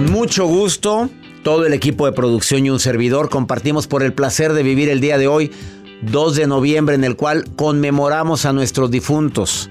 [0.00, 1.10] Con mucho gusto,
[1.42, 4.98] todo el equipo de producción y un servidor compartimos por el placer de vivir el
[4.98, 5.52] día de hoy,
[6.00, 9.68] 2 de noviembre, en el cual conmemoramos a nuestros difuntos,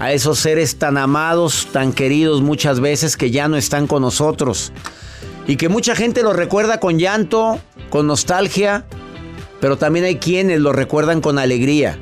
[0.00, 4.72] a esos seres tan amados, tan queridos muchas veces que ya no están con nosotros.
[5.46, 8.84] Y que mucha gente los recuerda con llanto, con nostalgia,
[9.60, 11.96] pero también hay quienes los recuerdan con alegría,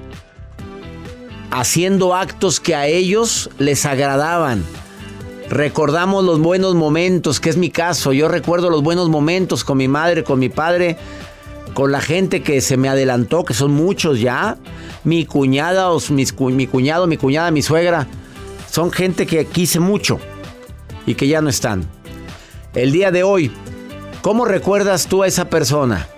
[1.50, 4.64] haciendo actos que a ellos les agradaban
[5.54, 8.12] Recordamos los buenos momentos, que es mi caso.
[8.12, 10.96] Yo recuerdo los buenos momentos con mi madre, con mi padre,
[11.74, 14.58] con la gente que se me adelantó, que son muchos ya.
[15.04, 18.08] Mi cuñada, mi cuñado, mi cuñada, mi suegra.
[18.68, 20.18] Son gente que quise mucho
[21.06, 21.88] y que ya no están.
[22.74, 23.52] El día de hoy,
[24.22, 26.08] ¿cómo recuerdas tú a esa persona?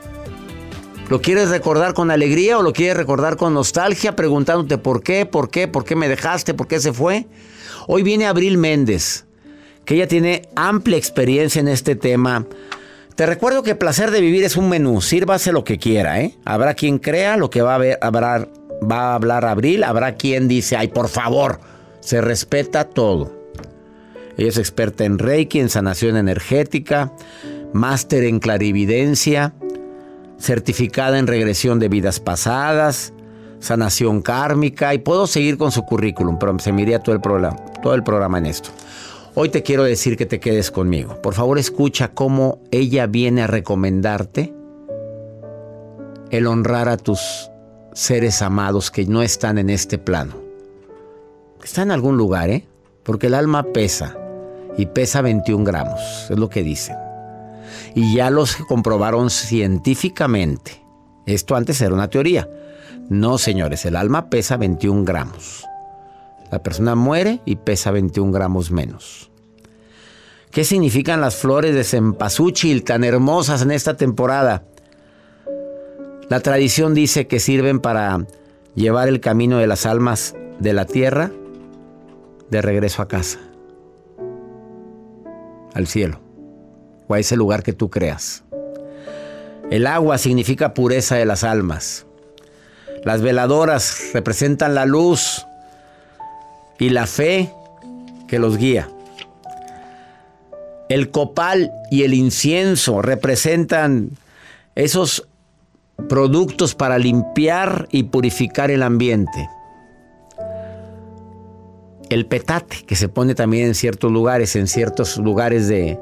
[1.11, 5.51] ¿Lo quieres recordar con alegría o lo quieres recordar con nostalgia, preguntándote por qué, por
[5.51, 7.27] qué, por qué me dejaste, por qué se fue?
[7.87, 9.26] Hoy viene Abril Méndez,
[9.87, 12.45] que ella tiene amplia experiencia en este tema.
[13.15, 16.35] Te recuerdo que placer de vivir es un menú, sírvase lo que quiera, ¿eh?
[16.45, 18.47] Habrá quien crea lo que va a, ver, habrá,
[18.83, 21.61] va a hablar Abril, habrá quien dice, ay, por favor,
[22.01, 23.35] se respeta todo.
[24.37, 27.13] Ella es experta en Reiki, en sanación energética,
[27.73, 29.55] máster en clarividencia,
[30.39, 33.15] certificada en regresión de vidas pasadas,
[33.61, 37.57] sanación kármica y puedo seguir con su currículum, pero se me iría todo el programa,
[37.83, 38.71] todo el programa en esto.
[39.39, 41.21] Hoy te quiero decir que te quedes conmigo.
[41.21, 44.55] Por favor, escucha cómo ella viene a recomendarte
[46.31, 47.51] el honrar a tus
[47.93, 50.37] seres amados que no están en este plano.
[51.63, 52.67] Está en algún lugar, ¿eh?
[53.03, 54.17] Porque el alma pesa
[54.79, 56.97] y pesa 21 gramos, es lo que dicen.
[57.95, 60.83] Y ya los comprobaron científicamente.
[61.27, 62.49] Esto antes era una teoría.
[63.11, 65.67] No, señores, el alma pesa 21 gramos.
[66.51, 69.31] La persona muere y pesa 21 gramos menos.
[70.51, 74.65] ¿Qué significan las flores de cempasúchil tan hermosas en esta temporada?
[76.29, 78.27] La tradición dice que sirven para
[78.75, 81.31] llevar el camino de las almas de la tierra
[82.51, 83.39] de regreso a casa,
[85.75, 86.21] al cielo,
[87.09, 88.45] o a ese lugar que tú creas.
[89.71, 92.07] El agua significa pureza de las almas.
[93.05, 95.45] Las veladoras representan la luz
[96.79, 97.51] y la fe
[98.29, 98.89] que los guía.
[100.89, 104.11] El copal y el incienso representan
[104.75, 105.27] esos
[106.09, 109.49] productos para limpiar y purificar el ambiente.
[112.09, 115.99] El petate, que se pone también en ciertos lugares, en ciertos lugares de,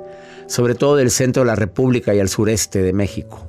[0.47, 3.47] sobre todo del centro de la República y al sureste de México.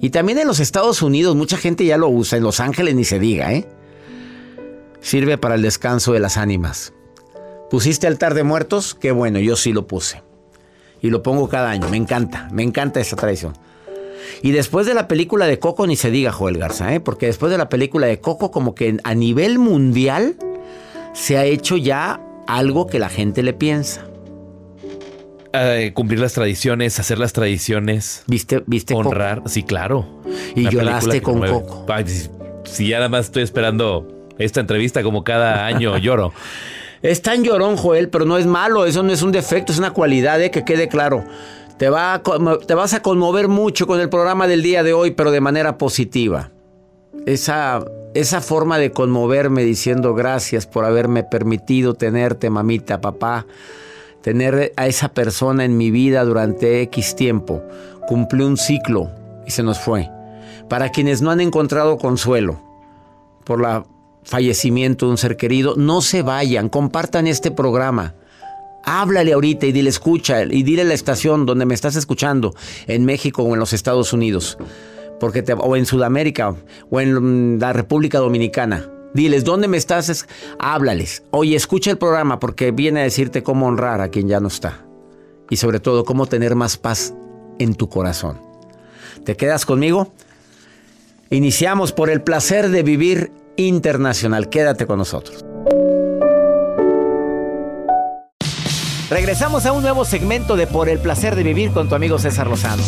[0.00, 3.04] Y también en los Estados Unidos mucha gente ya lo usa, en Los Ángeles ni
[3.04, 3.66] se diga, ¿eh?
[5.00, 6.92] Sirve para el descanso de las ánimas.
[7.70, 8.94] ¿Pusiste altar de muertos?
[8.94, 10.22] Qué bueno, yo sí lo puse.
[11.00, 13.54] Y lo pongo cada año, me encanta, me encanta esa tradición.
[14.42, 17.00] Y después de la película de Coco ni se diga Joel Garza, ¿eh?
[17.00, 20.36] porque después de la película de Coco como que a nivel mundial
[21.12, 24.04] se ha hecho ya algo que la gente le piensa.
[25.52, 28.22] Eh, cumplir las tradiciones, hacer las tradiciones.
[28.26, 29.42] ¿Viste, viste honrar?
[29.46, 30.06] Sí, claro.
[30.54, 31.86] Y lloraste con Coco.
[32.64, 36.32] si, ya nada más estoy esperando esta entrevista como cada año lloro.
[37.02, 39.92] Es tan llorón, Joel, pero no es malo, eso no es un defecto, es una
[39.92, 41.24] cualidad, eh, que quede claro.
[41.78, 42.22] Te, va
[42.66, 45.78] te vas a conmover mucho con el programa del día de hoy, pero de manera
[45.78, 46.50] positiva.
[47.24, 53.46] Esa, esa forma de conmoverme diciendo gracias por haberme permitido tenerte, mamita, papá
[54.22, 57.62] tener a esa persona en mi vida durante X tiempo.
[58.06, 59.10] Cumplió un ciclo
[59.46, 60.10] y se nos fue.
[60.68, 62.60] Para quienes no han encontrado consuelo,
[63.44, 63.86] por la
[64.28, 68.14] fallecimiento de un ser querido, no se vayan, compartan este programa.
[68.84, 72.54] Háblale ahorita y dile escucha y dile la estación donde me estás escuchando,
[72.86, 74.58] en México o en los Estados Unidos,
[75.18, 76.54] porque te, o en Sudamérica
[76.90, 78.88] o en la República Dominicana.
[79.14, 80.10] Diles, ¿dónde me estás?
[80.10, 80.26] Es-
[80.58, 81.22] Háblales.
[81.30, 84.84] Oye, escucha el programa porque viene a decirte cómo honrar a quien ya no está.
[85.50, 87.14] Y sobre todo, cómo tener más paz
[87.58, 88.38] en tu corazón.
[89.24, 90.12] ¿Te quedas conmigo?
[91.30, 94.48] Iniciamos por el placer de vivir internacional.
[94.48, 95.44] Quédate con nosotros.
[99.10, 102.46] Regresamos a un nuevo segmento de Por el placer de vivir con tu amigo César
[102.46, 102.82] Lozano.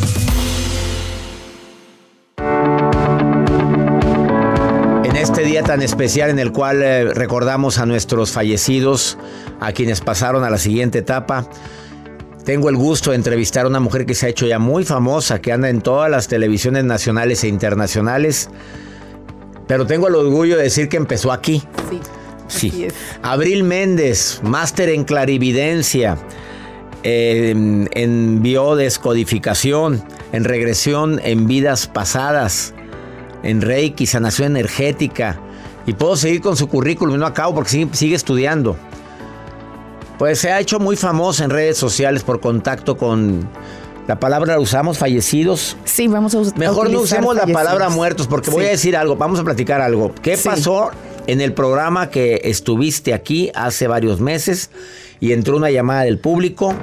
[5.05, 9.19] En este día tan especial en el cual eh, recordamos a nuestros fallecidos,
[9.61, 11.47] a quienes pasaron a la siguiente etapa,
[12.45, 15.41] tengo el gusto de entrevistar a una mujer que se ha hecho ya muy famosa,
[15.41, 18.51] que anda en todas las televisiones nacionales e internacionales,
[19.71, 21.63] pero tengo el orgullo de decir que empezó aquí.
[21.89, 22.01] Sí.
[22.49, 22.89] Sí.
[23.23, 26.19] Abril Méndez, máster en clarividencia,
[27.05, 30.03] eh, en, en biodescodificación,
[30.33, 32.75] en regresión en vidas pasadas,
[33.45, 35.39] en Reiki, sanación energética.
[35.87, 38.77] Y puedo seguir con su currículum, no acabo porque sigue, sigue estudiando.
[40.19, 43.49] Pues se ha hecho muy famosa en redes sociales por contacto con...
[44.07, 45.77] La palabra la usamos, fallecidos.
[45.85, 48.97] Sí, vamos a us- a Mejor no usemos la palabra muertos porque voy a decir
[48.97, 50.13] algo, vamos a platicar algo.
[50.23, 50.49] ¿Qué Sí.
[50.49, 50.91] pasó
[51.27, 54.71] en el programa que estuviste aquí hace varios meses
[55.21, 56.75] y entró una llamada del público?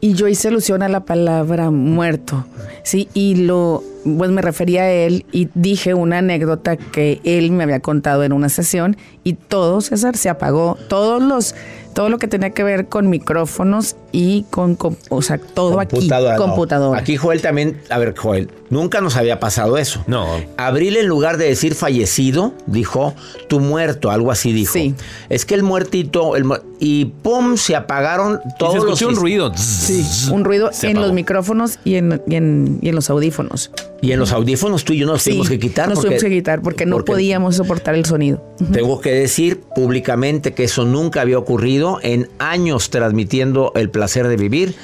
[0.00, 2.46] Y yo hice alusión a la palabra muerto,
[2.84, 3.08] ¿sí?
[3.12, 3.82] Y lo,
[4.16, 8.32] pues me refería a él y dije una anécdota que él me había contado en
[8.32, 10.78] una sesión y todo, César, se apagó.
[10.88, 11.54] Todos los,
[11.98, 16.08] todo lo que tenía que ver con micrófonos y con, con- o sea, todo aquí,
[16.08, 16.36] no.
[16.36, 17.00] computadora.
[17.00, 20.04] Aquí Joel también, a ver Joel, nunca nos había pasado eso.
[20.06, 20.28] No.
[20.56, 23.14] Abril en lugar de decir fallecido, dijo
[23.48, 24.74] tu muerto, algo así dijo.
[24.74, 24.94] Sí.
[25.28, 29.08] Es que el muertito, el mu- y pum, se apagaron Y todos se los escuchó
[29.08, 29.52] un ruido.
[29.56, 31.06] Sí, un ruido Se en apagó.
[31.08, 33.72] los micrófonos y en, y en, y en los audífonos.
[34.00, 35.88] Y en los audífonos tú y yo nos Sí, tuvimos que quitar.
[35.88, 38.40] Nos porque- tuvimos que quitar porque no porque podíamos soportar el sonido.
[38.72, 44.36] Tengo que decir públicamente que eso nunca había ocurrido en años transmitiendo el placer de
[44.36, 44.74] vivir.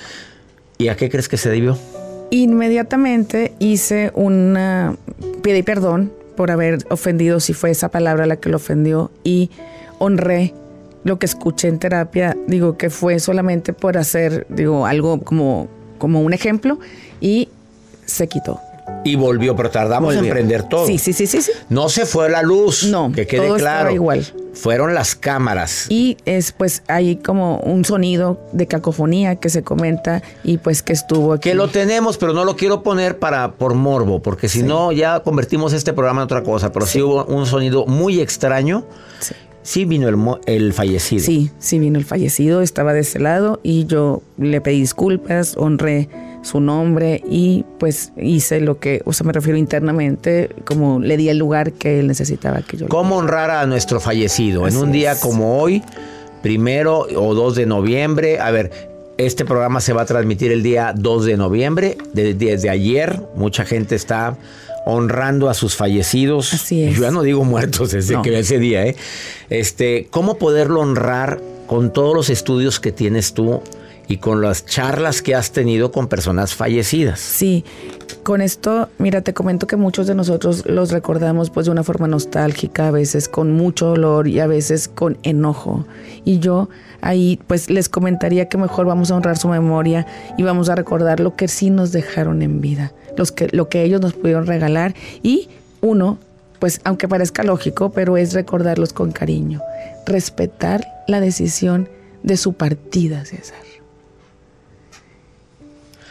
[0.79, 1.79] ¿Y a qué crees que se debió?
[2.31, 4.97] Inmediatamente hice una.
[5.43, 9.51] Pedí perdón por haber ofendido, si fue esa palabra la que lo ofendió, y
[9.99, 10.53] honré
[11.05, 12.37] lo que escuché en terapia.
[12.49, 15.69] Digo que fue solamente por hacer, digo, algo como,
[15.99, 16.81] como un ejemplo,
[17.21, 17.49] y
[18.07, 18.61] se quitó.
[19.05, 20.87] Y volvió, pero tardamos en prender todo.
[20.87, 21.43] Sí, sí, sí, sí.
[21.43, 21.53] sí.
[21.69, 22.85] No se fue la luz.
[22.85, 23.91] No, que quede todo claro.
[23.91, 24.27] igual.
[24.55, 25.87] Fueron las cámaras.
[25.91, 30.93] Y es pues hay como un sonido de cacofonía que se comenta y pues que
[30.93, 31.51] estuvo aquí.
[31.51, 35.21] Que lo tenemos, pero no lo quiero poner para por morbo, porque si no ya
[35.21, 36.73] convertimos este programa en otra cosa.
[36.73, 38.87] Pero sí, hubo un sonido muy extraño.
[39.21, 39.35] Sí.
[39.63, 41.25] Sí vino el, el fallecido.
[41.25, 46.11] Sí, sí vino el fallecido, estaba de ese lado y yo le pedí disculpas, honré
[46.45, 51.29] su nombre y pues hice lo que, o sea, me refiero internamente, como le di
[51.31, 54.69] el lugar que él necesitaba que yo le ¿Cómo honrar a nuestro fallecido?
[54.69, 55.19] en un día es.
[55.21, 55.83] como hoy,
[56.43, 58.39] primero o 2 de noviembre.
[58.41, 58.71] A ver,
[59.17, 61.97] este programa se va a transmitir el día 2 de noviembre.
[62.13, 64.37] De- Desde ayer, mucha gente está
[64.87, 66.53] honrando a sus fallecidos.
[66.53, 66.97] Así es.
[66.97, 68.23] Yo ya no digo muertos desde No.
[68.23, 68.97] que ese día, ¿eh?
[69.49, 73.63] Este, ¿cómo poderlo honrar con todos los estudios que tienes tú
[74.09, 77.21] y con las charlas que has tenido con personas fallecidas?
[77.21, 77.65] Sí,
[78.23, 82.09] con esto, mira, te comento que muchos de nosotros los recordamos pues de una forma
[82.09, 85.87] nostálgica, a veces con mucho dolor y a veces con enojo.
[86.25, 86.69] Y yo
[87.01, 90.07] ahí pues les comentaría que mejor vamos a honrar su memoria
[90.39, 93.83] y vamos a recordar lo que sí nos dejaron en vida, los que, lo que
[93.83, 95.49] ellos nos pudieron regalar y
[95.81, 96.19] uno,
[96.59, 99.61] pues aunque parezca lógico, pero es recordarlos con cariño,
[100.07, 101.89] respetar la decisión
[102.23, 103.74] de su partida, César.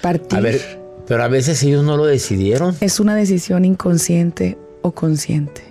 [0.04, 0.62] Partir A ver,
[1.08, 2.76] pero a veces ellos no lo decidieron.
[2.82, 5.64] es una decisión inconsciente o consciente.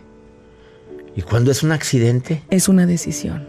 [1.14, 2.42] ¿Y cuando es un accidente?
[2.50, 3.46] Es una decisión.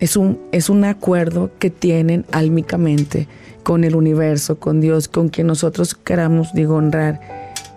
[0.00, 3.26] Es un, es un acuerdo que tienen álmicamente
[3.62, 7.20] con el universo, con Dios, con quien nosotros queramos, digo, honrar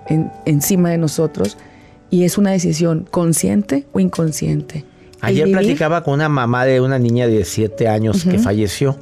[0.09, 1.57] en- encima de nosotros.
[2.09, 4.83] Y es una decisión consciente o inconsciente.
[5.21, 8.97] Ayer vivir- platicaba con una mamá de una niña de 7 años que falleció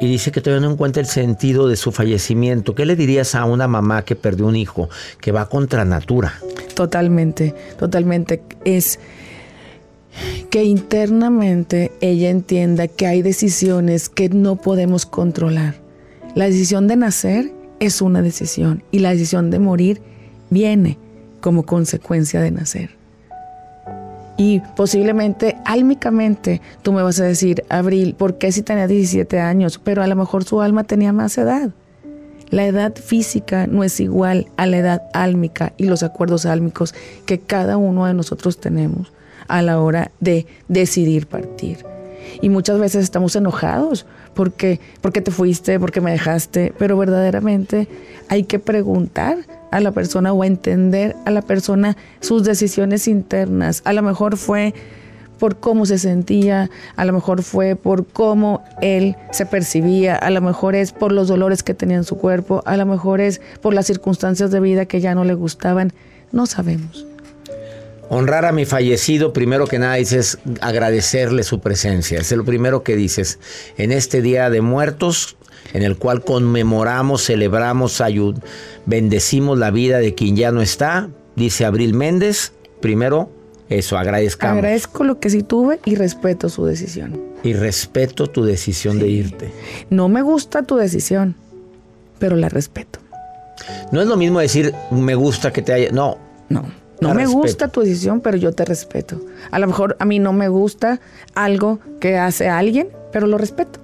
[0.00, 2.74] y dice que todavía no encuentra el sentido de su fallecimiento.
[2.74, 4.88] ¿Qué le dirías a una mamá que perdió un hijo,
[5.20, 6.34] que va contra natura?
[6.74, 8.42] Totalmente, totalmente.
[8.64, 8.98] Es
[10.50, 15.76] que internamente ella entienda que hay decisiones que no podemos controlar.
[16.34, 20.00] La decisión de nacer es una decisión y la decisión de morir
[20.48, 20.98] viene
[21.40, 22.99] como consecuencia de nacer.
[24.40, 29.78] Y posiblemente, álmicamente, tú me vas a decir, Abril, ¿por qué si tenía 17 años?
[29.84, 31.68] Pero a lo mejor su alma tenía más edad.
[32.48, 36.94] La edad física no es igual a la edad álmica y los acuerdos álmicos
[37.26, 39.12] que cada uno de nosotros tenemos
[39.46, 41.84] a la hora de decidir partir.
[42.40, 47.88] Y muchas veces estamos enojados porque, porque te fuiste, porque me dejaste, pero verdaderamente
[48.28, 49.38] hay que preguntar
[49.70, 53.82] a la persona o a entender a la persona sus decisiones internas.
[53.84, 54.74] A lo mejor fue
[55.40, 60.42] por cómo se sentía, a lo mejor fue por cómo él se percibía, a lo
[60.42, 63.72] mejor es por los dolores que tenía en su cuerpo, a lo mejor es por
[63.72, 65.92] las circunstancias de vida que ya no le gustaban,
[66.30, 67.06] no sabemos.
[68.12, 72.18] Honrar a mi fallecido, primero que nada dices agradecerle su presencia.
[72.18, 73.38] Es lo primero que dices.
[73.78, 75.36] En este día de muertos,
[75.72, 78.02] en el cual conmemoramos, celebramos,
[78.84, 83.30] bendecimos la vida de quien ya no está, dice Abril Méndez, primero
[83.68, 84.58] eso, agradezcamos.
[84.58, 87.16] Agradezco lo que sí tuve y respeto su decisión.
[87.44, 89.52] Y respeto tu decisión de irte.
[89.88, 91.36] No me gusta tu decisión,
[92.18, 92.98] pero la respeto.
[93.92, 95.92] No es lo mismo decir me gusta que te haya.
[95.92, 96.18] No.
[96.48, 96.79] No.
[97.00, 99.20] No me gusta tu decisión, pero yo te respeto.
[99.50, 101.00] A lo mejor a mí no me gusta
[101.34, 103.80] algo que hace alguien, pero lo respeto.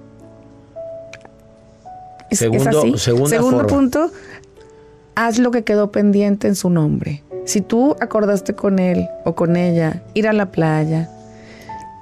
[2.31, 4.11] segundo, Segundo punto,
[5.15, 7.23] haz lo que quedó pendiente en su nombre.
[7.45, 11.09] Si tú acordaste con él o con ella ir a la playa,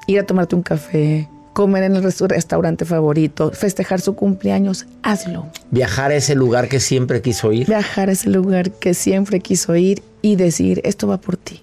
[0.08, 5.48] ir a tomarte un café, comer en el restaurante favorito, festejar su cumpleaños, hazlo.
[5.72, 7.66] Viajar a ese lugar que siempre quiso ir.
[7.66, 11.62] Viajar a ese lugar que siempre quiso ir y decir, esto va por ti.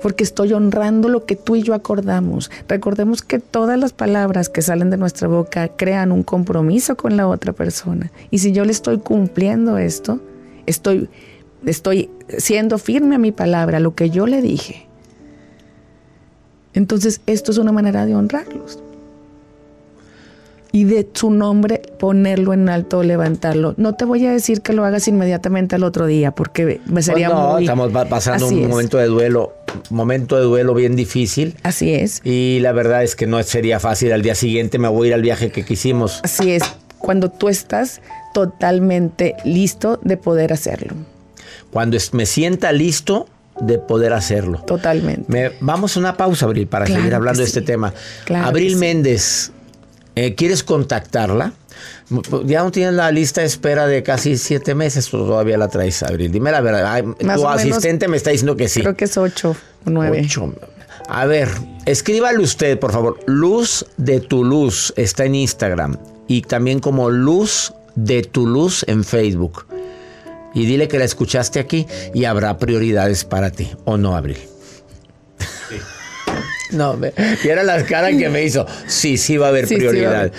[0.00, 2.50] Porque estoy honrando lo que tú y yo acordamos.
[2.66, 7.28] Recordemos que todas las palabras que salen de nuestra boca crean un compromiso con la
[7.28, 8.10] otra persona.
[8.30, 10.18] Y si yo le estoy cumpliendo esto,
[10.64, 11.10] estoy
[11.66, 14.88] estoy siendo firme a mi palabra, lo que yo le dije.
[16.74, 18.78] Entonces, esto es una manera de honrarlos.
[20.74, 23.74] Y de su nombre ponerlo en alto, levantarlo.
[23.76, 27.28] No te voy a decir que lo hagas inmediatamente al otro día, porque me sería
[27.28, 29.52] pues no, estamos pasando un momento de duelo,
[29.90, 31.56] momento de duelo bien difícil.
[31.62, 32.22] Así es.
[32.24, 34.12] Y la verdad es que no sería fácil.
[34.12, 36.20] Al día siguiente me voy a ir al viaje que quisimos.
[36.22, 36.62] Así es.
[36.98, 38.00] Cuando tú estás
[38.32, 40.94] totalmente listo de poder hacerlo
[41.72, 43.26] cuando me sienta listo
[43.62, 44.58] de poder hacerlo.
[44.66, 45.56] Totalmente.
[45.60, 47.94] vamos a una pausa, Abril, para seguir hablando de este tema.
[48.34, 49.52] Abril Méndez,
[50.14, 51.52] eh, ¿quieres contactarla?
[52.44, 56.30] Ya no tienes la lista de espera de casi siete meses, todavía la traes, Abril.
[56.30, 57.02] Dime la verdad.
[57.02, 58.80] tu asistente me está diciendo que sí.
[58.80, 60.22] Creo que es ocho o nueve.
[60.24, 60.52] Ocho.
[61.08, 61.48] A ver,
[61.86, 63.18] escríbale usted, por favor.
[63.26, 69.04] Luz de tu luz está en Instagram y también como Luz de tu luz en
[69.04, 69.66] Facebook
[70.54, 73.70] y dile que la escuchaste aquí y habrá prioridades para ti.
[73.84, 74.38] ¿O no, Abril?
[75.68, 75.76] Sí.
[76.72, 76.98] No,
[77.44, 78.66] y era la cara que me hizo.
[78.86, 80.32] Sí, sí va a haber prioridad.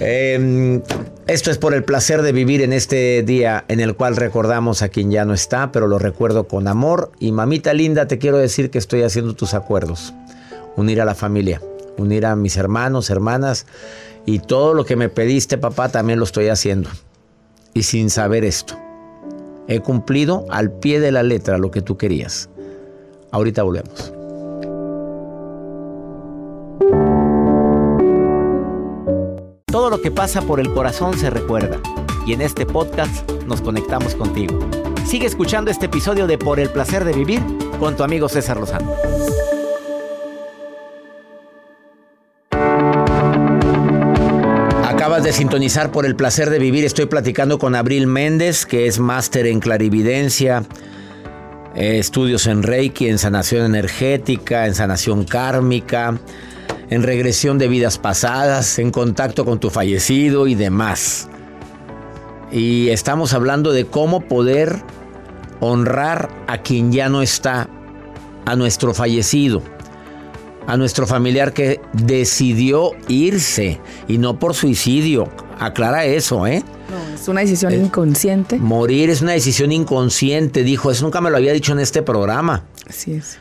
[0.00, 0.82] Em,
[1.26, 4.88] esto es por el placer de vivir en este día en el cual recordamos a
[4.88, 7.12] quien ya no está, pero lo recuerdo con amor.
[7.20, 10.12] Y mamita linda, te quiero decir que estoy haciendo tus acuerdos.
[10.76, 11.62] Unir a la familia,
[11.96, 13.66] unir a mis hermanos, hermanas.
[14.26, 16.90] Y todo lo que me pediste, papá, también lo estoy haciendo.
[17.74, 18.76] Y sin saber esto.
[19.70, 22.50] He cumplido al pie de la letra lo que tú querías.
[23.30, 24.12] Ahorita volvemos.
[29.66, 31.80] Todo lo que pasa por el corazón se recuerda
[32.26, 34.58] y en este podcast nos conectamos contigo.
[35.06, 37.40] Sigue escuchando este episodio de Por el placer de vivir
[37.78, 38.92] con tu amigo César Lozano.
[45.22, 46.84] De sintonizar por el placer de vivir.
[46.84, 50.62] Estoy platicando con Abril Méndez, que es máster en clarividencia,
[51.74, 56.18] eh, estudios en Reiki, en sanación energética, en sanación kármica,
[56.88, 61.28] en regresión de vidas pasadas, en contacto con tu fallecido y demás.
[62.50, 64.82] Y estamos hablando de cómo poder
[65.60, 67.68] honrar a quien ya no está,
[68.46, 69.62] a nuestro fallecido
[70.66, 75.28] a nuestro familiar que decidió irse y no por suicidio.
[75.58, 76.62] Aclara eso, ¿eh?
[76.90, 78.56] No, es una decisión inconsciente.
[78.58, 80.90] Morir es una decisión inconsciente, dijo.
[80.90, 82.64] Eso nunca me lo había dicho en este programa.
[82.88, 83.38] Así es.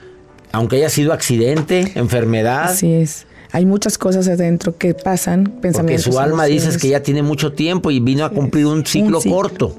[0.52, 2.66] Aunque haya sido accidente, enfermedad.
[2.66, 3.26] Así es.
[3.52, 6.06] Hay muchas cosas adentro que pasan, pensamientos.
[6.06, 9.20] Porque su alma dice que ya tiene mucho tiempo y vino a cumplir un ciclo,
[9.22, 9.76] corto.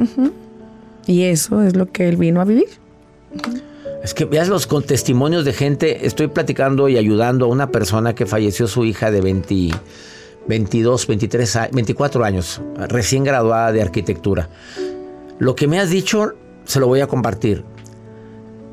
[1.06, 2.68] Y eso es lo que él vino a vivir.
[4.02, 6.06] Es que veas los testimonios de gente.
[6.06, 12.24] Estoy platicando y ayudando a una persona que falleció su hija de 22, 23, 24
[12.24, 14.48] años, recién graduada de arquitectura.
[15.38, 17.64] Lo que me has dicho se lo voy a compartir.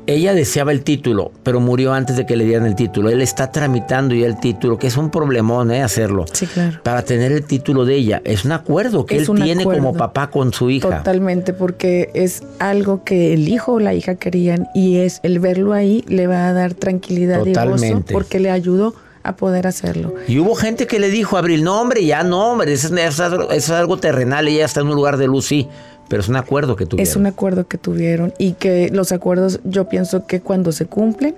[0.08, 3.10] Ella deseaba el título, pero murió antes de que le dieran el título.
[3.10, 5.82] Él está tramitando ya el título, que es un problemón, ¿eh?
[5.82, 6.24] Hacerlo.
[6.32, 6.80] Sí, claro.
[6.82, 8.22] Para tener el título de ella.
[8.24, 10.98] Es un acuerdo que Es él tiene como papá con su hija.
[10.98, 15.74] Totalmente, porque es algo que el hijo o la hija querían y es el verlo
[15.74, 20.14] ahí le va a dar tranquilidad y gozo porque le ayudó a poder hacerlo.
[20.26, 23.14] Y hubo gente que le dijo a Abril, no hombre, ya no, hombre, eso es,
[23.18, 25.68] eso es algo terrenal, ella está en un lugar de luz, sí.
[26.08, 27.08] Pero es un acuerdo que tuvieron.
[27.08, 31.34] Es un acuerdo que tuvieron y que los acuerdos yo pienso que cuando se cumplen,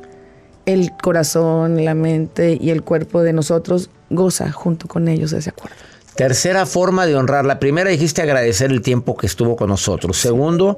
[0.67, 5.51] el corazón, la mente y el cuerpo de nosotros goza junto con ellos de ese
[5.51, 5.77] acuerdo.
[6.15, 7.45] Tercera forma de honrar.
[7.45, 10.19] La primera dijiste agradecer el tiempo que estuvo con nosotros.
[10.19, 10.77] Segundo,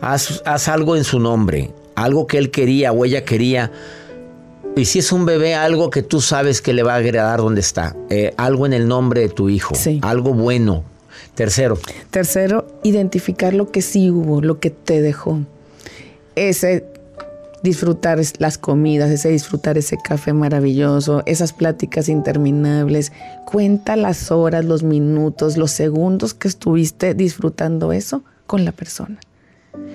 [0.00, 1.70] haz, haz algo en su nombre.
[1.94, 3.70] Algo que él quería o ella quería.
[4.76, 7.60] Y si es un bebé, algo que tú sabes que le va a agradar donde
[7.60, 7.94] está.
[8.08, 9.74] Eh, algo en el nombre de tu hijo.
[9.74, 10.00] Sí.
[10.02, 10.84] Algo bueno.
[11.34, 11.78] Tercero,
[12.10, 15.40] Tercero, identificar lo que sí hubo, lo que te dejó.
[16.36, 16.84] Ese
[17.62, 23.12] disfrutar las comidas, ese disfrutar ese café maravilloso, esas pláticas interminables.
[23.44, 29.18] Cuenta las horas, los minutos, los segundos que estuviste disfrutando eso con la persona.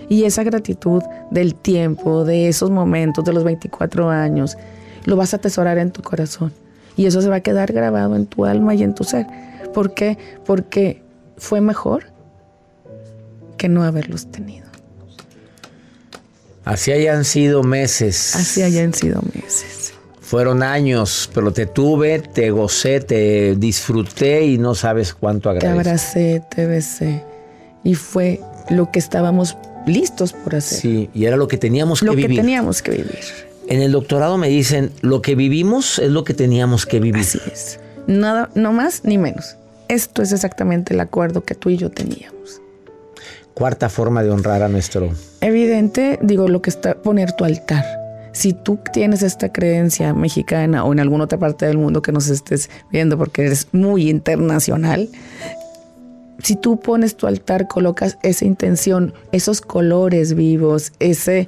[0.08, 4.58] Y esa gratitud del tiempo, de esos momentos, de los 24 años,
[5.06, 6.54] lo vas a atesorar en tu corazón.
[6.96, 9.26] Y eso se va a quedar grabado en tu alma y en tu ser.
[9.74, 10.18] ¿Por qué?
[10.46, 11.02] Porque
[11.38, 12.06] fue mejor
[13.58, 14.65] que no haberlos tenido.
[16.63, 18.36] así hayan sido meses.
[18.36, 19.94] Así hayan sido meses.
[20.22, 25.80] Fueron años, pero te tuve, te gocé, te disfruté y no sabes cuánto Te agradezco.
[25.80, 27.24] abracé, te besé.
[27.84, 30.80] Y fue lo que estábamos listos por hacer.
[30.80, 32.42] Sí, y era lo que teníamos lo que que vivir.
[32.42, 33.20] teníamos que vivir.
[33.68, 37.22] En el doctorado me dicen, lo que vivimos es lo que teníamos que vivir.
[37.22, 37.80] Así es.
[38.08, 39.58] Nada, no más ni menos.
[39.88, 42.62] Esto es exactamente el acuerdo que tú y yo teníamos.
[43.54, 45.12] Cuarta forma de honrar a nuestro.
[45.42, 47.86] Evidente, digo, lo que está poner tu altar.
[48.34, 52.27] Si tú tienes esta creencia mexicana o en alguna otra parte del mundo que nos
[52.27, 55.07] estés viendo porque eres muy internacional,
[56.44, 61.48] si tú pones tu altar, colocas esa intención, esos colores vivos, ese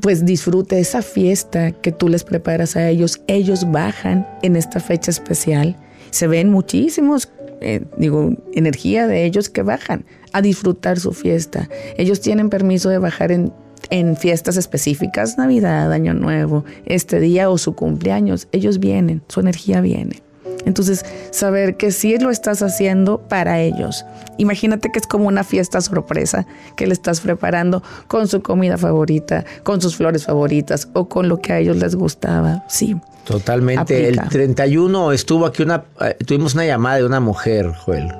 [0.00, 5.10] pues disfrute esa fiesta que tú les preparas a ellos, ellos bajan en esta fecha
[5.10, 5.76] especial.
[6.10, 7.30] Se ven muchísimos,
[7.60, 11.68] eh, digo, energía de ellos que bajan a disfrutar su fiesta.
[11.96, 13.52] Ellos tienen permiso de bajar en,
[13.90, 18.48] en fiestas específicas, Navidad, Año Nuevo, este día o su cumpleaños.
[18.52, 20.22] Ellos vienen, su energía viene.
[20.66, 24.04] Entonces, saber que sí lo estás haciendo para ellos.
[24.36, 26.46] Imagínate que es como una fiesta sorpresa
[26.76, 31.40] que le estás preparando con su comida favorita, con sus flores favoritas o con lo
[31.40, 32.64] que a ellos les gustaba.
[32.68, 32.96] Sí.
[33.24, 33.80] Totalmente.
[33.80, 34.22] Aplica.
[34.24, 35.84] El 31 estuvo aquí una.
[36.00, 38.12] eh, tuvimos una llamada de una mujer, Joel.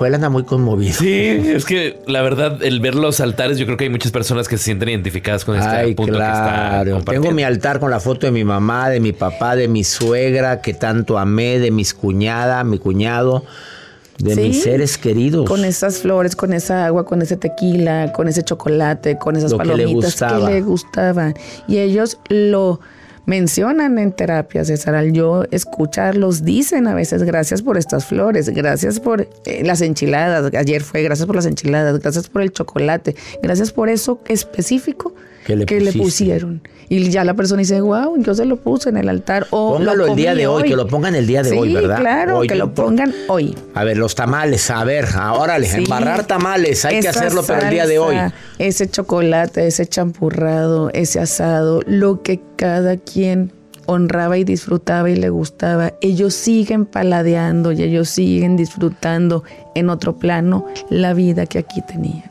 [0.00, 0.94] Joel anda muy conmovido.
[0.94, 4.48] Sí, es que la verdad, el ver los altares, yo creo que hay muchas personas
[4.48, 6.42] que se sienten identificadas con este Ay, punto que está
[6.82, 7.02] claro.
[7.04, 10.62] Tengo mi altar con la foto de mi mamá, de mi papá, de mi suegra,
[10.62, 13.44] que tanto amé, de mis cuñada, mi cuñado,
[14.16, 14.40] de Sí.
[14.40, 15.46] mis seres queridos.
[15.46, 19.58] Con esas flores, con esa agua, con ese tequila, con ese chocolate, con esas Lo
[19.58, 20.46] que le palomitas gustaba.
[20.48, 21.34] que le gustaban.
[21.68, 22.80] Y ellos lo
[23.26, 24.94] mencionan en terapia, César.
[24.94, 30.52] Al yo escucharlos, dicen a veces gracias por estas flores, gracias por eh, las enchiladas.
[30.54, 35.80] Ayer fue gracias por las enchiladas, gracias por el chocolate, gracias por eso específico Que
[35.80, 36.62] le pusieron.
[36.88, 39.46] Y ya la persona dice, wow, yo se lo puse en el altar.
[39.50, 41.72] O Póngalo lo el día de hoy, que lo pongan el día de Sí, hoy,
[41.72, 41.98] ¿verdad?
[42.00, 43.54] Claro, Hoy que lo pongan hoy.
[43.74, 45.78] A ver, los tamales, a ver, ahora Sí.
[45.78, 48.16] embarrar tamales, hay que hacerlo, pero el día de hoy.
[48.58, 53.52] Ese chocolate, ese champurrado, ese asado, lo que cada quien
[53.86, 59.42] honraba y disfrutaba y le gustaba, ellos siguen paladeando y ellos siguen disfrutando
[59.74, 62.29] en otro plano la vida que aquí tenían.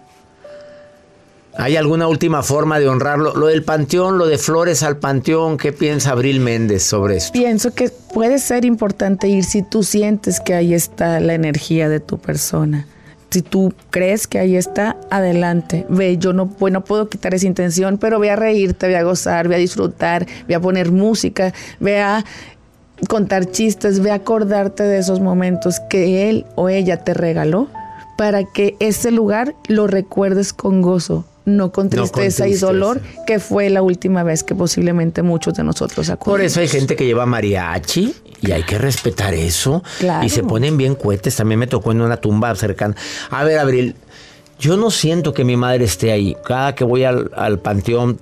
[1.60, 3.36] ¿Hay alguna última forma de honrarlo?
[3.36, 7.34] Lo del panteón, lo de flores al panteón, ¿qué piensa Abril Méndez sobre esto?
[7.34, 12.00] Pienso que puede ser importante ir si tú sientes que ahí está la energía de
[12.00, 12.88] tu persona.
[13.30, 15.86] Si tú crees que ahí está, adelante.
[15.90, 19.50] Ve, yo no, no puedo quitar esa intención, pero ve a reírte, ve a gozar,
[19.50, 22.24] ve a disfrutar, ve a poner música, ve a
[23.10, 27.68] contar chistes, ve a acordarte de esos momentos que él o ella te regaló
[28.18, 33.02] para que ese lugar lo recuerdes con gozo, no con No con tristeza y dolor,
[33.26, 36.40] que fue la última vez que posiblemente muchos de nosotros acudimos.
[36.40, 39.84] Por eso hay gente que lleva mariachi y hay que respetar eso.
[40.00, 40.26] Claro.
[40.26, 41.36] Y se ponen bien cohetes.
[41.36, 42.96] También me tocó en una tumba cercana.
[43.30, 43.96] A ver, Abril,
[44.60, 46.36] yo no siento que mi madre esté ahí.
[46.46, 48.20] Cada que voy al, al panteón,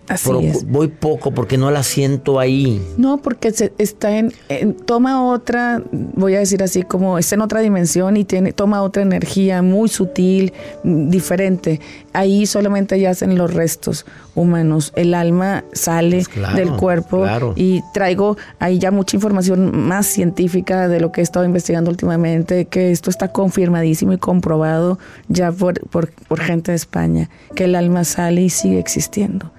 [0.67, 2.79] voy poco porque no la siento ahí.
[2.97, 7.41] No, porque se, está en, en- toma otra, voy a decir así como está en
[7.41, 11.81] otra dimensión y tiene toma otra energía muy sutil, mm, diferente.
[12.13, 14.05] ahí solamente yacen los restos
[14.37, 14.93] humanos.
[14.95, 17.53] El alma sale Pues claro, del cuerpo claro.
[17.55, 22.65] y traigo ahí ya mucha información más científica de lo que he estado investigando últimamente,
[22.65, 27.75] que esto está confirmadísimo y comprobado ya por, por, por gente de España, que el
[27.75, 29.51] alma sale y sigue existiendo.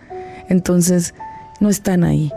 [0.48, 1.14] Entonces,
[1.60, 2.32] no están ahí.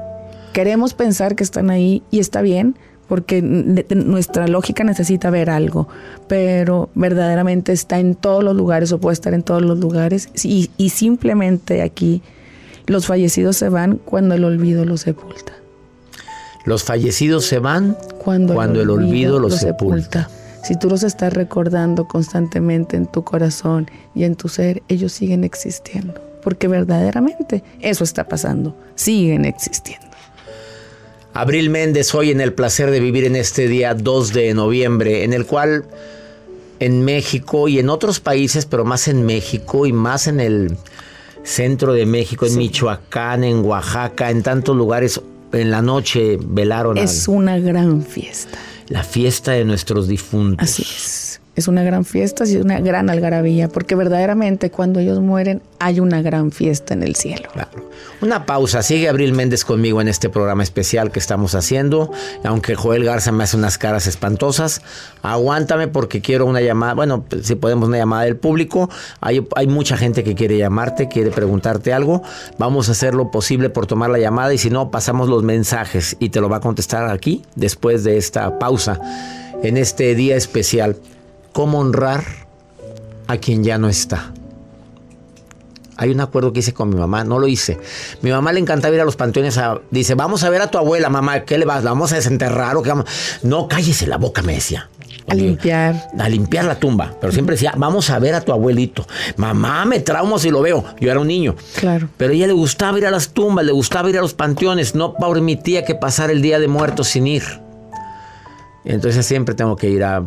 [0.53, 2.75] Queremos pensar que están ahí y está bien,
[3.11, 5.89] porque nuestra lógica necesita ver algo,
[6.29, 10.71] pero verdaderamente está en todos los lugares o puede estar en todos los lugares y,
[10.77, 12.21] y simplemente aquí
[12.85, 15.51] los fallecidos se van cuando el olvido los sepulta.
[16.65, 20.29] Los fallecidos se van Cuando, el olvido los sepulta.
[20.63, 25.43] Si tú los estás recordando constantemente en tu corazón y en tu ser, ellos siguen
[25.43, 26.13] existiendo.
[26.41, 28.73] Porque verdaderamente eso está pasando.
[28.95, 30.10] Siguen existiendo.
[31.33, 35.33] Abril Méndez hoy en el placer de vivir en este día 2 de noviembre, en
[35.33, 35.85] el cual
[36.79, 40.77] en México y en otros países, pero más en México y más en el
[41.43, 45.21] centro de México, en Michoacán, en Oaxaca, en tantos lugares,
[45.53, 48.57] en la noche velaron Es una gran fiesta.
[48.87, 50.69] la fiesta de nuestros difuntos.
[50.69, 51.40] Así es.
[51.55, 56.21] Es una gran fiesta y una gran algarabía, porque verdaderamente cuando ellos mueren hay una
[56.21, 57.49] gran fiesta en el cielo.
[57.51, 57.91] Claro.
[58.21, 58.83] Una pausa.
[58.83, 62.11] Sigue Abril Méndez conmigo en este programa especial que estamos haciendo.
[62.43, 64.81] Aunque Joel Garza me hace unas caras espantosas,
[65.23, 66.93] aguántame porque quiero una llamada.
[66.93, 68.89] Bueno, pues, si podemos una llamada del público.
[69.19, 72.21] Hay mucha gente que quiere llamarte, quiere preguntarte algo.
[72.59, 76.15] Vamos a hacer lo posible por tomar la llamada y si no, pasamos los mensajes
[76.19, 78.99] y te lo va a contestar aquí después de esta pausa
[79.63, 80.95] en este día especial.
[81.53, 82.23] ¿Cómo honrar
[83.27, 84.31] a quien ya no está?
[85.97, 87.77] Hay un acuerdo que hice con mi mamá, no lo hice.
[88.21, 89.81] Mi mamá le encantaba ir a los panteones a...
[89.91, 91.83] Dice, vamos a ver a tu abuela, mamá, ¿qué le vas?
[91.83, 93.05] ¿La vamos a desenterrar o qué vamos?
[93.43, 94.89] No, cállese la boca, me decía.
[95.27, 96.09] A limpiar.
[96.17, 97.13] A limpiar la tumba.
[97.21, 99.05] Pero siempre decía, vamos a ver a tu abuelito.
[99.37, 100.83] Mamá, me traumo si lo veo.
[100.99, 101.55] Yo era un niño.
[101.75, 102.09] Claro.
[102.17, 104.95] Pero a ella le gustaba ir a las tumbas, le gustaba ir a los panteones.
[104.95, 107.43] No permitía que pasara el día de muertos sin ir.
[108.85, 110.23] Entonces siempre tengo que ir a,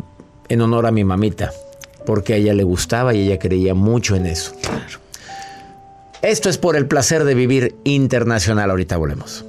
[0.49, 1.51] en honor a mi mamita.
[2.05, 4.53] Porque a ella le gustaba y ella creía mucho en eso.
[6.21, 8.69] Esto es por el placer de vivir internacional.
[8.69, 9.45] Ahorita volvemos.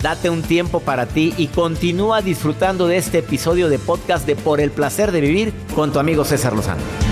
[0.00, 4.60] Date un tiempo para ti y continúa disfrutando de este episodio de podcast de Por
[4.60, 7.05] el placer de vivir con tu amigo César Lozano.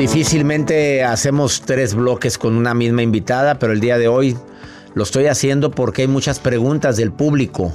[0.00, 4.34] Difícilmente hacemos tres bloques con una misma invitada, pero el día de hoy
[4.94, 7.74] lo estoy haciendo porque hay muchas preguntas del público.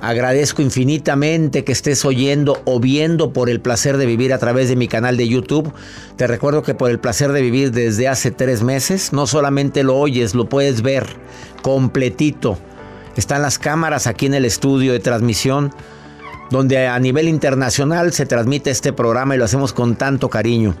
[0.00, 4.76] Agradezco infinitamente que estés oyendo o viendo por el placer de vivir a través de
[4.76, 5.70] mi canal de YouTube.
[6.16, 9.98] Te recuerdo que por el placer de vivir desde hace tres meses, no solamente lo
[9.98, 11.04] oyes, lo puedes ver
[11.60, 12.56] completito.
[13.14, 15.70] Están las cámaras aquí en el estudio de transmisión,
[16.50, 20.74] donde a nivel internacional se transmite este programa y lo hacemos con tanto cariño.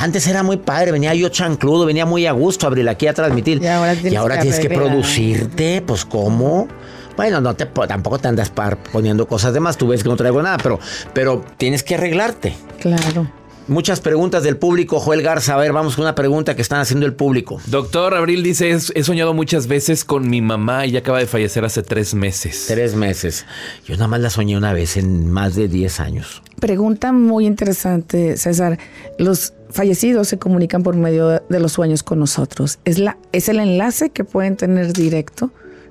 [0.00, 3.62] Antes era muy padre, venía yo chancludo, venía muy a gusto abrir aquí a transmitir.
[3.62, 4.88] Y ahora tienes y ahora que tienes que arreglar.
[4.90, 6.68] producirte, pues ¿cómo?
[7.16, 8.52] Bueno, no te po- tampoco te andas
[8.92, 10.78] poniendo cosas de más, tú ves que no traigo nada, pero,
[11.12, 12.54] pero tienes que arreglarte.
[12.80, 13.28] Claro.
[13.68, 15.54] Muchas preguntas del público, Joel Garza.
[15.54, 17.60] A ver, vamos con una pregunta que están haciendo el público.
[17.66, 21.64] Doctor Abril dice, "Es- he soñado muchas veces con mi mamá y acaba de fallecer
[21.66, 22.64] hace tres meses.
[22.66, 23.44] Tres meses.
[23.86, 26.42] Yo nada más la soñé una vez en más de 10 años.
[26.60, 28.78] Pregunta muy interesante, César.
[29.18, 32.78] Los fallecidos se comunican por medio de los sueños con nosotros.
[32.86, 35.50] Es, la, es el enlace que pueden tener directo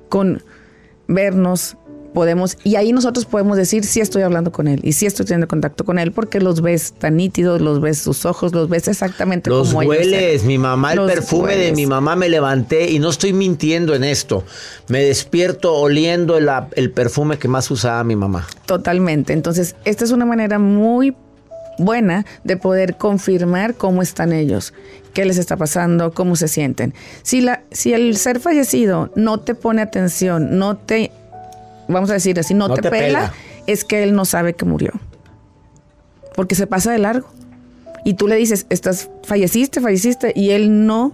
[0.10, 0.42] con
[1.08, 1.78] vernos,
[2.18, 5.48] podemos, y ahí nosotros podemos decir si estoy hablando con él y si estoy teniendo
[5.48, 9.52] contacto con él porque los ves tan nítidos, los ves sus ojos, los ves exactamente
[9.52, 10.48] Los como ellos hueles, eran.
[10.48, 14.04] mi mamá, el Los perfume de mi mamá me levanté y no estoy mintiendo en
[14.04, 14.44] esto.
[14.88, 18.48] Me despierto oliendo el, el perfume que más usaba mi mamá.
[18.66, 19.34] Totalmente.
[19.34, 21.16] Entonces, esta es una manera muy
[21.78, 24.74] buena de poder confirmar cómo están ellos,
[25.14, 26.96] qué les está pasando, cómo se sienten.
[27.22, 31.12] Si, la, si el ser fallecido no te pone atención, no te,
[31.88, 33.34] vamos a decir así, no, No te, te pela, pela.
[33.68, 34.92] es que él no sabe que murió.
[36.36, 37.28] Porque se pasa de largo.
[38.06, 41.14] Y tú le dices, estás, falleciste, falleciste, y él no,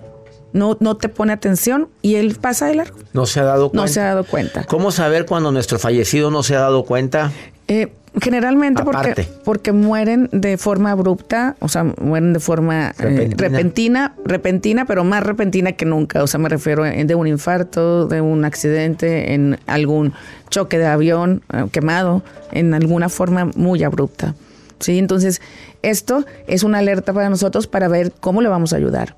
[0.52, 2.98] no, no te pone atención y él pasa de largo.
[3.14, 3.82] No se ha dado cuenta.
[3.82, 4.64] No se ha dado cuenta.
[4.66, 7.32] ¿Cómo saber cuando nuestro fallecido no se ha dado cuenta?
[7.68, 9.28] Eh, generalmente porque, Aparte.
[9.44, 13.36] porque mueren de forma abrupta, o sea, mueren de forma eh, Repentina.
[13.38, 16.22] repentina, repentina, pero más repentina que nunca.
[16.24, 20.14] O sea, me refiero en- de un infarto, de un accidente, en algún
[20.50, 22.22] choque de avión eh, quemado,
[22.52, 24.36] en alguna forma muy abrupta.
[24.80, 25.42] Sí, entonces
[25.82, 29.16] esto es una alerta para nosotros para ver cómo le vamos a ayudar.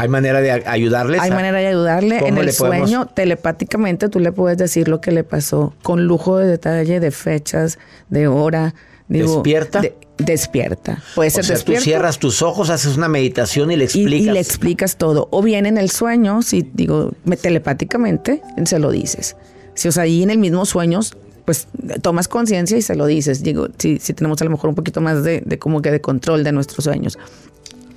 [0.00, 1.20] ¿Hay manera de ayudarles?
[1.20, 2.16] Hay a- manera de ayudarle.
[2.18, 6.06] En ¿Cómo el podemos- sueño, telepáticamente, tú le puedes decir lo que le pasó con
[6.06, 8.74] lujo de detalle, de fechas, de hora.
[9.08, 9.80] Digo, ¿Despierta?
[9.80, 11.02] de- despierta.
[11.14, 11.80] Puede O ser sea, despierta.
[11.80, 14.12] tú cierras tus ojos, haces una meditación y le y, explicas.
[14.28, 15.28] y le explicas todo.
[15.32, 19.36] O bien en el sueño, si digo me- telepáticamente, se lo dices.
[19.74, 21.00] Si o sea, ahí en el mismo sueño,
[21.44, 21.66] pues
[22.02, 23.42] tomas conciencia y se lo dices.
[23.42, 26.00] Digo, si, si tenemos a lo mejor un poquito más de, de como que de
[26.00, 27.18] control de nuestros sueños.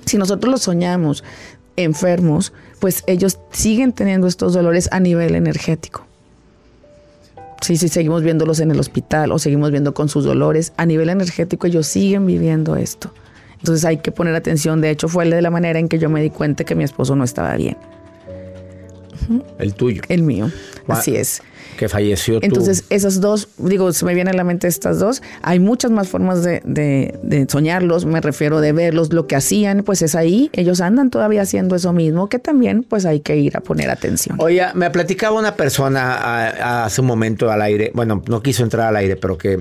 [0.06, 1.24] Si nosotros los soñamos
[1.76, 6.06] enfermos, pues ellos siguen teniendo estos dolores a nivel energético.
[7.60, 10.72] Sí, sí, seguimos viéndolos en el hospital o seguimos viendo con sus dolores.
[10.76, 13.10] A nivel energético ellos siguen viviendo esto.
[13.58, 14.82] Entonces hay que poner atención.
[14.82, 17.16] De hecho, fue de la manera en que yo me di cuenta que mi esposo
[17.16, 17.78] no estaba bien.
[19.58, 20.50] El tuyo, El mío.
[20.86, 21.40] Así es.
[21.76, 22.46] Que falleció tú.
[22.46, 25.22] Entonces, esas dos, digo, se me vienen a la mente estas dos.
[25.42, 29.82] Hay muchas más formas de, de- de soñarlos, me refiero de verlos, lo que hacían,
[29.84, 30.50] pues es ahí.
[30.52, 34.36] Ellos andan todavía haciendo eso mismo, que también, pues hay que ir a poner atención.
[34.40, 38.96] Oye, me platicaba una persona hace un momento al aire, bueno, no quiso entrar al
[38.96, 39.60] aire, pero que,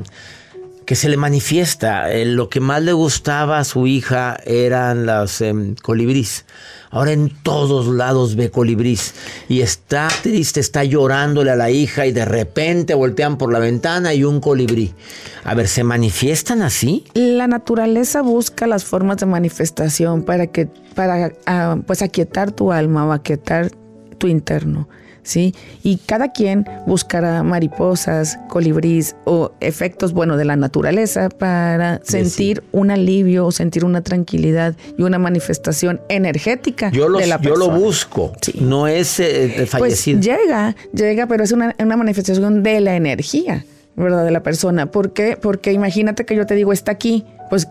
[0.85, 2.11] que se le manifiesta.
[2.11, 6.45] eh, lo que más le gustaba a su hija eran las em, colibrís.
[6.89, 9.15] Ahora en todos lados ve colibrís.
[9.49, 14.13] Y está triste, está llorándole a la hija y de repente voltean por la ventana
[14.13, 14.93] y un colibrí.
[15.43, 17.03] A ver, ¿se manifiestan así?
[17.15, 23.07] La naturaleza busca las formas de manifestación para que, para ah, pues aquietar tu alma
[23.07, 23.71] o aquietar
[24.19, 24.87] tu interno,
[25.23, 25.53] ¿sí?
[25.83, 32.91] Y cada quien buscará mariposas, colibrís o efectos, bueno, de la naturaleza para sentir un
[32.91, 37.69] alivio o sentir una tranquilidad y una manifestación energética Yo, los- de la yo lo
[37.69, 38.33] busco.
[38.41, 38.53] Sí.
[38.61, 40.19] No es eh, eh, Pues fallecido.
[40.21, 44.23] llega, llega, pero es una, una manifestación de la energía, ¿verdad?
[44.25, 44.91] De la persona.
[44.91, 45.37] ¿Por qué?
[45.41, 47.67] Porque imagínate que yo te digo, está aquí, pues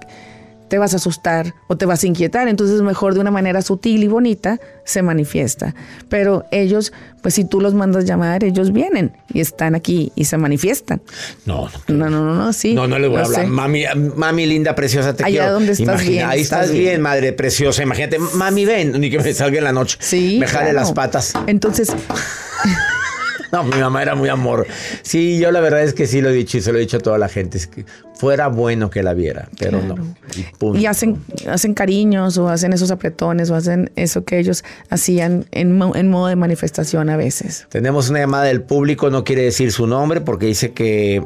[0.73, 2.49] te vas a asustar o te vas a inquietar.
[2.49, 5.75] Entonces, mejor de una manera sutil y bonita se manifiesta.
[6.09, 10.39] Pero ellos, pues si tú los mandas llamar, ellos vienen y están aquí y se
[10.39, 11.03] manifiestan.
[11.45, 11.95] no, no.
[11.95, 12.73] No, no, no, no, sí.
[12.73, 13.43] No, no le voy a hablar.
[13.43, 13.47] sé.
[13.49, 13.85] Mami,
[14.17, 15.53] mami linda, preciosa, te Allá quiero.
[15.53, 17.01] donde estás Imagina, bien, Ahí estás, estás bien, bien.
[17.03, 17.83] madre preciosa.
[17.83, 19.99] Imagínate, mami, ven, ni que me salga en la noche.
[20.01, 20.39] Sí.
[20.41, 20.79] Me jale claro.
[20.81, 21.35] las patas.
[21.49, 21.93] Entonces,
[23.63, 24.67] No, mi mamá era muy amor.
[25.03, 26.97] Sí, yo la verdad es que sí lo he dicho y se lo he dicho
[26.97, 27.59] a toda la gente.
[27.59, 27.85] Es que
[28.15, 29.95] fuera bueno que la viera, pero no.
[30.75, 35.79] Y hacen, hacen cariños o hacen esos apretones o hacen eso que ellos hacían en,
[35.95, 37.67] en modo de manifestación a veces.
[37.69, 41.23] Tenemos una llamada del público, no quiere decir su nombre porque dice que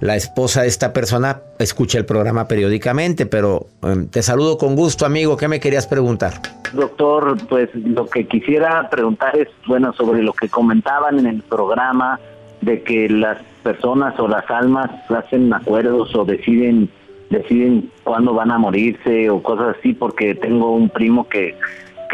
[0.00, 5.06] la esposa de esta persona escucha el programa periódicamente, pero em, te saludo con gusto,
[5.06, 5.36] amigo.
[5.36, 6.34] ¿Qué me querías preguntar?
[6.72, 12.18] Doctor, pues lo que quisiera preguntar es, bueno, sobre lo que comentaban en el programa
[12.60, 16.90] de que las personas o las almas hacen acuerdos o deciden
[17.30, 21.56] deciden cuándo van a morirse o cosas así, porque tengo un primo que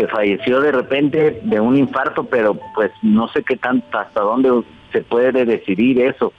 [0.01, 4.63] que falleció de repente de un infarto, pero pues no sé qué tanto hasta dónde
[4.93, 6.33] se puede decidir eso.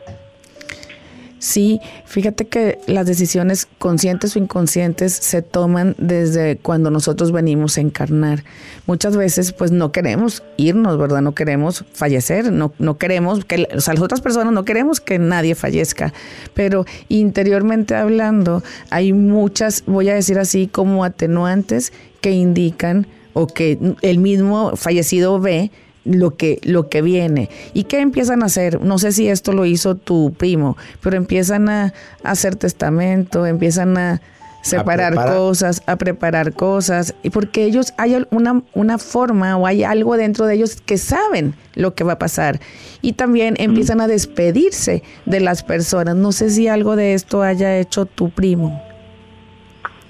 [1.42, 7.82] Sí, fíjate que las decisiones conscientes o inconscientes se toman desde cuando nosotros venimos a
[7.82, 8.44] encarnar.
[8.86, 11.22] Muchas veces pues no queremos irnos, ¿verdad?
[11.22, 15.18] No queremos fallecer, no, no queremos que, o sea, las otras personas no queremos que
[15.18, 16.14] nadie fallezca,
[16.54, 23.80] pero interiormente hablando hay muchas, voy a decir así, como atenuantes que indican o que
[24.04, 25.72] el mismo fallecido ve
[26.06, 27.50] lo que, lo que viene.
[27.74, 28.82] ¿Y qué empiezan a hacer?
[28.82, 33.98] No sé si esto lo hizo tu primo, pero empiezan a, a hacer testamento, empiezan
[33.98, 34.22] a
[34.62, 35.36] separar preparar.
[35.36, 40.46] cosas, a preparar cosas, y porque ellos hay una, una forma o hay algo dentro
[40.46, 42.60] de ellos que saben lo que va a pasar.
[43.02, 46.16] Y también empiezan a despedirse de las personas.
[46.16, 48.82] No sé si algo de esto haya hecho tu primo.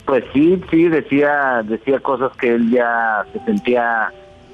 [0.06, 4.12] Pues sí, sí, decía, decía cosas que él ya se sentía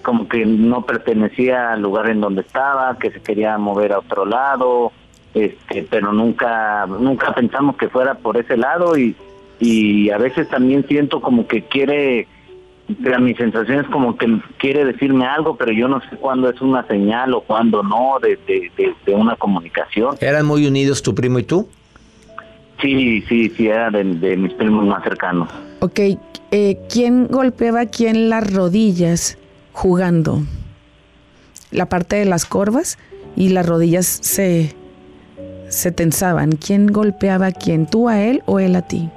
[0.08, 4.26] como que no pertenecía al lugar en donde estaba, que se quería mover a otro
[4.26, 4.94] lado,
[5.34, 9.18] este, pero nunca, nunca pensamos que fuera por ese lado y,
[9.60, 12.26] y a veces también siento como que quiere,
[13.04, 16.62] pero mi sensación es como que quiere decirme algo, pero yo no sé cuándo es
[16.62, 20.16] una señal o cuándo no de, de, de, de una comunicación.
[20.22, 21.68] ¿Eran muy unidos tu primo y tú?
[22.82, 25.50] Sí, sí, sí, era de, de mis primos más cercanos.
[25.82, 26.00] Ok,
[26.52, 29.38] eh, ¿quién golpeaba a quién las rodillas
[29.78, 30.42] jugando?
[31.70, 32.98] La parte de las corvas
[33.36, 34.76] y las rodillas se,
[35.70, 36.54] se tensaban.
[36.54, 37.86] ¿Quién golpeaba a quién?
[37.86, 39.10] ¿Tú a él o él a ti?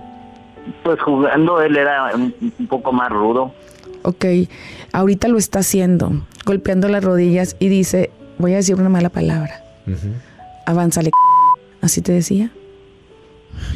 [0.85, 2.35] Pues jugando él era un,
[2.69, 3.55] poco más rudo.
[4.03, 4.25] Ok,
[4.93, 6.13] ahorita lo está haciendo,
[6.45, 9.63] golpeando las rodillas y dice, voy a decir una mala palabra.
[10.67, 11.11] Avánzale.
[11.81, 12.51] ¿Así te decía?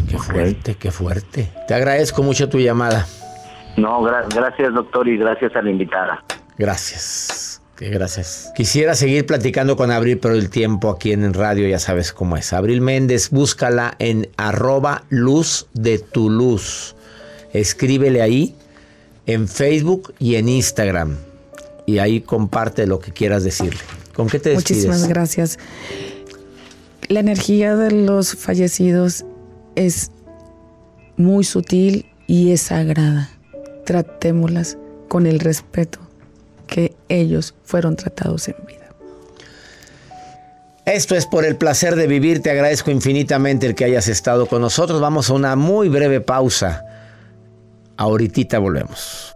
[0.08, 1.50] Qué fuerte, qué fuerte.
[1.66, 3.06] Te agradezco mucho tu llamada.
[3.78, 6.22] No, gra- gracias doctor y gracias a la invitada.
[6.58, 7.60] Gracias.
[7.78, 8.52] Gracias.
[8.54, 12.52] Quisiera seguir platicando con Abril, pero el tiempo aquí en radio ya sabes cómo es.
[12.52, 16.94] Abril Méndez, búscala en arroba luz de tu luz.
[17.52, 18.54] Escríbele ahí
[19.26, 21.16] en Facebook y en Instagram.
[21.86, 23.80] Y ahí comparte lo que quieras decirle.
[24.14, 24.86] ¿Con qué te despides?
[24.86, 25.58] Muchísimas gracias.
[27.08, 29.24] La energía de los fallecidos
[29.74, 30.10] es
[31.16, 33.30] muy sutil y es sagrada.
[33.84, 36.03] Tratémoslas con el respeto
[36.66, 38.84] que ellos fueron tratados en vida.
[40.86, 42.42] Esto es por el placer de vivir.
[42.42, 45.00] Te agradezco infinitamente el que hayas estado con nosotros.
[45.00, 46.84] Vamos a una muy breve pausa.
[47.96, 49.34] Ahorita volvemos.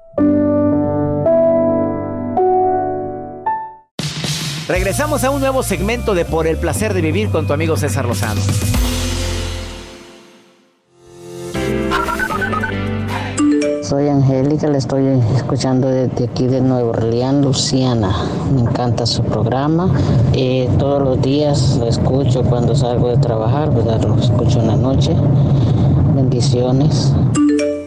[4.69, 8.05] Regresamos a un nuevo segmento de Por el placer de vivir con tu amigo César
[8.05, 8.43] Lozano.
[13.89, 15.03] Soy Angélica, le estoy
[15.35, 18.15] escuchando desde aquí de Nuevo Orleans, Luciana.
[18.55, 19.91] Me encanta su programa.
[20.35, 24.03] Eh, todos los días lo escucho cuando salgo de trabajar, ¿verdad?
[24.03, 25.17] Lo escucho en la noche.
[26.15, 27.15] Bendiciones.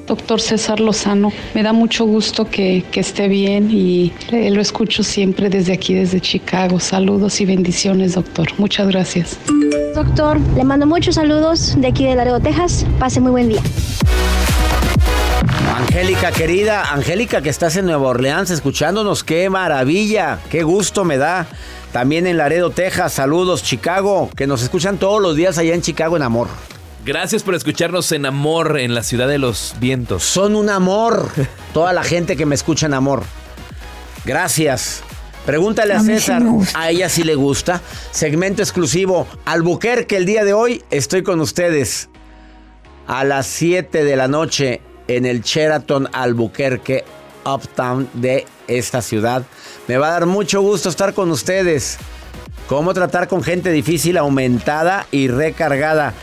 [0.08, 5.04] Doctor César Lozano, me da mucho gusto que, que esté bien y eh, lo escucho
[5.04, 6.80] siempre desde aquí, desde Chicago.
[6.80, 8.48] Saludos y bendiciones, doctor.
[8.58, 9.38] Muchas gracias.
[9.94, 12.88] Doctor, le mando muchos saludos de aquí de Laredo, Texas.
[12.98, 13.62] Pase muy buen día.
[15.72, 21.48] Angélica querida, Angélica que estás en Nueva Orleans escuchándonos, qué maravilla, qué gusto me da.
[21.94, 26.18] También en Laredo, Texas, saludos Chicago, que nos escuchan todos los días allá en Chicago
[26.18, 26.50] en amor.
[27.06, 30.24] Gracias por escucharnos en amor en la ciudad de los vientos.
[30.24, 31.30] Son un amor,
[31.74, 33.24] toda la gente que me escucha en amor.
[34.26, 35.04] Gracias.
[35.46, 36.44] Pregúntale a, A mí sí César,
[36.76, 37.82] a ella sí le gusta.
[38.12, 42.10] Segmento exclusivo, Albuquerque, el día de hoy estoy con ustedes
[43.08, 44.82] a las 7 de la noche
[45.18, 47.04] en el Sheraton Albuquerque,
[47.46, 49.44] Uptown de esta ciudad.
[49.88, 51.98] Me va a dar mucho gusto estar con ustedes.
[52.68, 56.14] Cómo tratar con gente difícil, aumentada y recargada.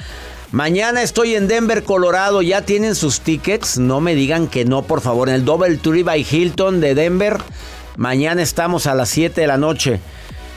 [0.51, 2.41] Mañana estoy en Denver, Colorado.
[2.41, 3.79] ¿Ya tienen sus tickets?
[3.79, 5.29] No me digan que no, por favor.
[5.29, 7.37] En el Double Tree by Hilton de Denver.
[7.97, 10.01] Mañana estamos a las 7 de la noche.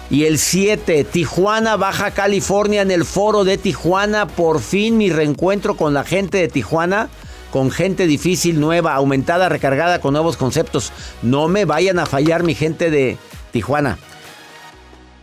[0.09, 4.27] Y el 7, Tijuana, Baja California, en el foro de Tijuana.
[4.27, 7.09] Por fin mi reencuentro con la gente de Tijuana.
[7.51, 10.91] Con gente difícil, nueva, aumentada, recargada, con nuevos conceptos.
[11.21, 13.17] No me vayan a fallar mi gente de
[13.51, 13.97] Tijuana.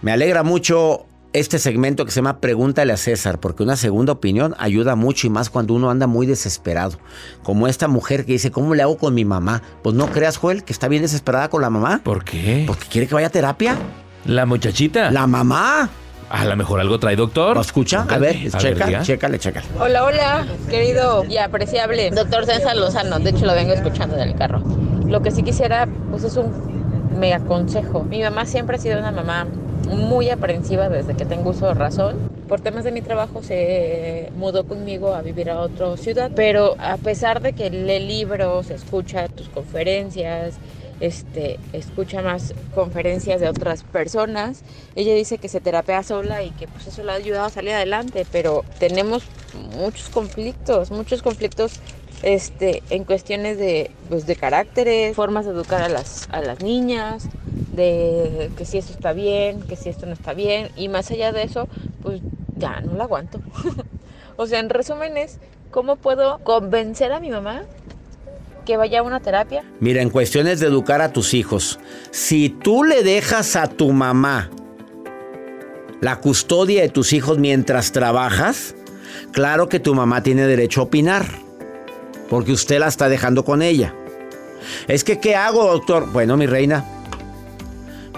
[0.02, 4.54] Me alegra mucho este segmento que se llama Pregúntale a César, porque una segunda opinión
[4.58, 6.98] ayuda mucho y más cuando uno anda muy desesperado.
[7.42, 9.62] Como esta mujer que dice, ¿cómo le hago con mi mamá?
[9.82, 12.00] Pues no creas, Joel, que está bien desesperada con la mamá.
[12.02, 12.64] ¿Por qué?
[12.66, 13.76] Porque quiere que vaya a terapia.
[14.24, 15.10] La muchachita.
[15.10, 15.90] La mamá.
[16.30, 17.54] A lo mejor algo trae, doctor.
[17.56, 18.06] ¿Lo escucha?
[18.08, 19.02] A ver, A checa, diga.
[19.02, 19.66] chécale, chécale.
[19.80, 23.18] Hola, hola, querido y apreciable doctor César Lozano.
[23.18, 24.60] De hecho, lo vengo escuchando en el carro.
[25.06, 26.52] Lo que sí quisiera, pues es un
[27.18, 28.04] mega consejo.
[28.04, 29.46] Mi mamá siempre ha sido una mamá
[29.90, 32.16] muy aprensiva desde que tengo uso de razón.
[32.46, 36.96] Por temas de mi trabajo se mudó conmigo a vivir a otra ciudad, pero a
[36.98, 40.56] pesar de que lee libros, escucha tus conferencias,
[41.00, 44.62] este, escucha más conferencias de otras personas.
[44.96, 47.72] Ella dice que se terapea sola y que pues eso le ha ayudado a salir
[47.72, 49.24] adelante, pero tenemos
[49.76, 51.80] muchos conflictos, muchos conflictos
[52.22, 57.28] este, en cuestiones de, pues, de caracteres, formas de educar a las, a las niñas,
[57.74, 61.32] de que si esto está bien, que si esto no está bien, y más allá
[61.32, 61.68] de eso,
[62.02, 62.20] pues
[62.56, 63.40] ya no la aguanto.
[64.36, 65.38] o sea, en resumen es,
[65.70, 67.62] ¿cómo puedo convencer a mi mamá
[68.68, 69.64] que vaya a una terapia?
[69.80, 74.50] Mira, en cuestiones de educar a tus hijos, si tú le dejas a tu mamá
[76.02, 78.74] la custodia de tus hijos mientras trabajas,
[79.32, 81.24] claro que tu mamá tiene derecho a opinar,
[82.28, 83.94] porque usted la está dejando con ella.
[84.86, 86.12] Es que, ¿qué hago, doctor?
[86.12, 86.84] Bueno, mi reina,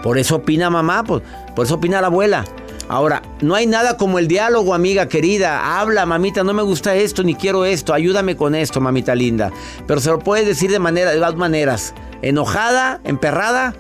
[0.03, 1.23] por eso opina mamá, por,
[1.55, 2.45] por eso opina la abuela.
[2.91, 5.79] Ahora, no hay nada como el diálogo, amiga querida.
[5.81, 7.95] Habla, mamita, no me gusta esto, ni quiero esto.
[7.95, 9.53] Ayúdame con esto, mamita linda.
[9.87, 11.95] Pero se lo puedes decir de, manera, de dos maneras.
[12.21, 13.75] Enojada, emperrada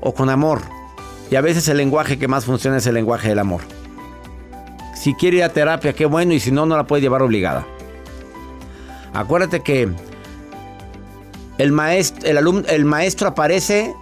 [0.00, 0.62] o con amor.
[1.30, 3.60] Y a veces el lenguaje que más funciona es el lenguaje del amor.
[4.94, 6.32] Si quiere ir a terapia, qué bueno.
[6.32, 7.66] Y si no, no la puede llevar obligada.
[9.12, 9.90] Acuérdate que
[11.58, 13.94] el maestro, el alumno, el maestro aparece...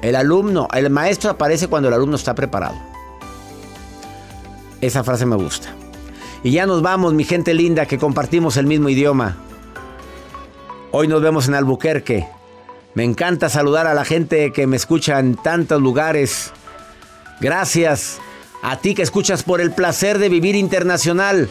[0.00, 2.91] El alumno, el maestro aparece cuando el alumno está preparado.
[4.82, 5.74] Esa frase me gusta.
[6.42, 9.36] Y ya nos vamos, mi gente linda, que compartimos el mismo idioma.
[10.90, 12.26] Hoy nos vemos en Albuquerque.
[12.94, 16.50] Me encanta saludar a la gente que me escucha en tantos lugares.
[17.40, 18.18] Gracias
[18.60, 21.48] a ti que escuchas por el placer de vivir internacional.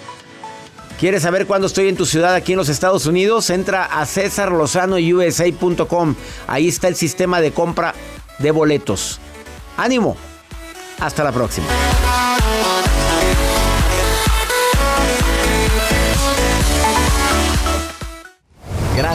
[1.00, 3.50] ¿Quieres saber cuándo estoy en tu ciudad aquí en los Estados Unidos?
[3.50, 6.16] Entra a cesarlozanousa.com.
[6.48, 7.96] Ahí está el sistema de compra
[8.40, 9.22] de boletos.
[9.78, 10.18] ¡Ánimo!
[11.00, 11.68] Hasta la próxima.